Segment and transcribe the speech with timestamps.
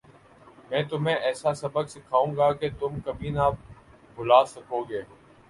[0.69, 3.49] میں تمہیں ایسا سبق سکھاؤں گا کہ تم کبھی نہ
[4.17, 5.01] بھلا سکو گے